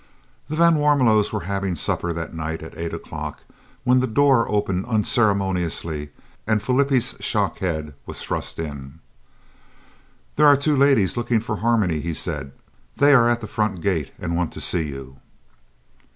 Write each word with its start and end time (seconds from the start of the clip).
The 0.47 0.55
van 0.55 0.77
Warmelos 0.77 1.31
were 1.31 1.41
having 1.41 1.75
supper 1.75 2.11
that 2.11 2.33
night 2.33 2.63
at 2.63 2.75
8 2.75 2.91
o'clock 2.91 3.41
when 3.83 3.99
the 3.99 4.07
door 4.07 4.49
opened 4.51 4.87
unceremoniously 4.87 6.09
and 6.47 6.59
Flippie's 6.59 7.23
shock 7.23 7.59
head 7.59 7.93
was 8.07 8.19
thrust 8.19 8.57
in. 8.57 8.97
"There 10.37 10.47
are 10.47 10.57
two 10.57 10.75
ladies 10.75 11.17
looking 11.17 11.39
for 11.39 11.57
Harmony," 11.57 11.99
he 11.99 12.15
said. 12.15 12.51
"They 12.95 13.13
are 13.13 13.29
at 13.29 13.41
the 13.41 13.47
front 13.47 13.81
gate 13.81 14.09
and 14.17 14.35
want 14.35 14.51
to 14.53 14.59
see 14.59 14.87
you." 14.87 15.17